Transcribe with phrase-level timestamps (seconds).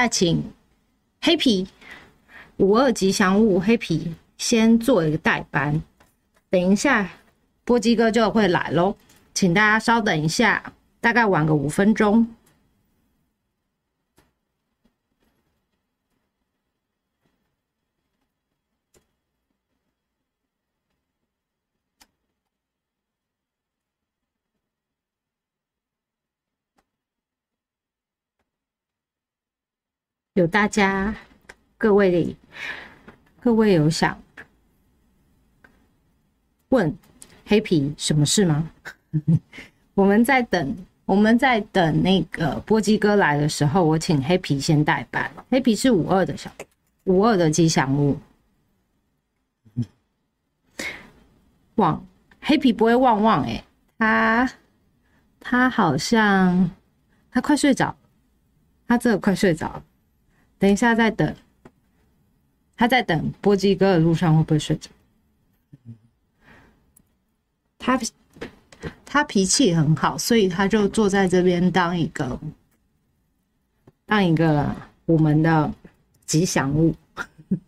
[0.00, 0.40] 那请
[1.20, 1.66] 黑皮
[2.58, 5.82] 五二吉祥物黑皮先做一个代班，
[6.48, 7.10] 等一下
[7.64, 8.94] 波基哥就会来喽，
[9.34, 12.28] 请大家稍等一下，大概晚个五分钟。
[30.38, 31.12] 有大家，
[31.76, 32.36] 各位，
[33.40, 34.16] 各位有想
[36.68, 36.96] 问
[37.44, 38.70] 黑皮什么事吗？
[39.94, 40.76] 我们在等，
[41.06, 45.28] 我们在等那个波基哥来的时候，我请黑皮先代班。
[45.50, 46.48] 黑皮是五二的小
[47.06, 48.16] 五二的吉祥物，
[51.74, 52.06] 旺
[52.40, 53.64] 黑皮不会旺旺哎，
[53.98, 54.52] 他
[55.40, 56.70] 他好像
[57.28, 57.92] 他快睡着，
[58.86, 59.82] 他真的快睡着。
[60.58, 61.34] 等一下，再等。
[62.76, 64.88] 他在等波基哥的路上会不会睡着？
[67.76, 68.00] 他
[69.04, 72.38] 他脾气很好，所以他就坐在这边当一个
[74.06, 74.74] 当一个
[75.06, 75.72] 我们的
[76.24, 76.94] 吉祥物。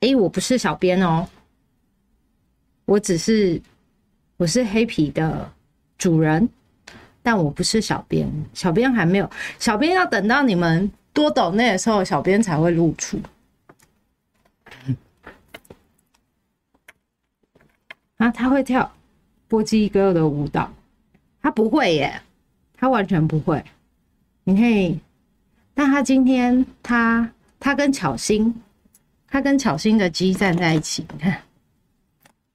[0.00, 1.28] 哎，我不是小编哦，
[2.84, 3.62] 我只是
[4.36, 5.52] 我是黑皮的
[5.98, 6.48] 主人。
[7.26, 9.28] 但我不是小编，小编还没有，
[9.58, 13.20] 小编要等到你们多抖那的时候，小编才会露出。
[18.18, 18.88] 啊，他会跳
[19.48, 20.72] 波基哥的舞蹈，
[21.42, 22.22] 他不会耶，
[22.76, 23.64] 他完全不会。
[24.44, 25.00] 你可以，
[25.74, 27.28] 但他今天他
[27.58, 28.54] 他跟巧心，
[29.26, 31.42] 他跟巧心的鸡站在一起，你看，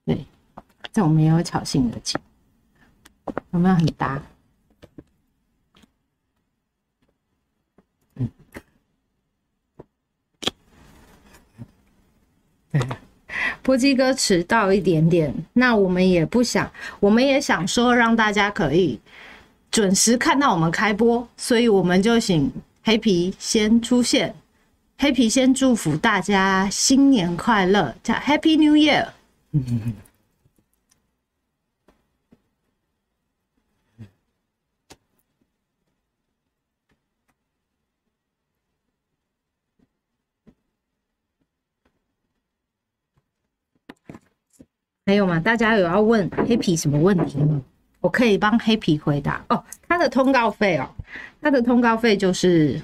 [0.06, 0.24] 对，
[0.94, 2.16] 这我们也有巧心的鸡，
[3.50, 4.18] 有没有很搭？
[13.62, 18.98] 波基哥迟到一点点，那我们也不想，我们也想说让大家可以
[19.70, 22.50] 准时看到我们开播，所以我们就请
[22.82, 24.34] 黑皮先出现，
[24.98, 29.06] 黑皮先祝福大家新年快乐，叫 Happy New Year。
[45.12, 45.38] 还有吗？
[45.38, 47.60] 大家有要问黑皮什么问题吗？
[48.00, 49.62] 我可以帮黑皮回答哦。
[49.86, 50.88] 他的通告费哦，
[51.38, 52.80] 他的通告费就是，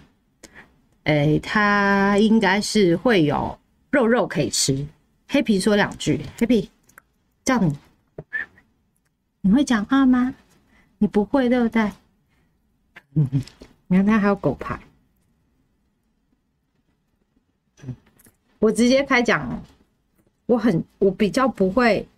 [1.05, 3.59] 哎、他应该是会有
[3.91, 4.87] 肉肉可以吃。
[5.27, 6.71] 黑皮说两句，黑皮
[7.47, 7.75] 叫你，
[9.41, 10.35] 你会讲话吗？
[10.99, 11.91] 你不会对不对？
[13.15, 13.27] 嗯，
[13.87, 14.79] 你看他还有狗牌，
[18.59, 19.65] 我直接开讲。
[20.47, 22.09] 我很，我比较不会，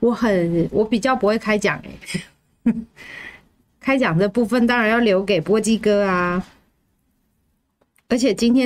[0.00, 1.82] 我很，我比较不会开讲
[2.64, 2.72] 哎，
[3.80, 6.46] 开讲的部分当然要留给波基哥啊，
[8.08, 8.62] 而且今天